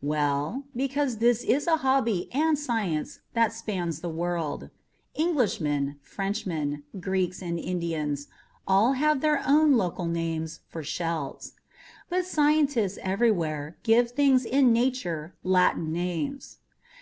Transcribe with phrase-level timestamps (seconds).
[0.00, 4.70] Well, because this is a hobby and science that spans the world.
[5.14, 8.28] Englishmen, Frenchmen, Greeks and Indians
[8.66, 11.52] all have their own local names for shells.
[12.08, 16.60] But scientists everywhere give things in nature Latin names.